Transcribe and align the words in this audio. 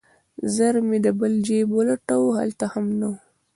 ژر 0.53 0.75
مې 0.87 0.97
بل 1.19 1.33
جيب 1.47 1.67
ولټاوه 1.73 2.29
هلته 2.41 2.65
هم 2.73 2.85
نه 2.99 3.07
و. 3.11 3.13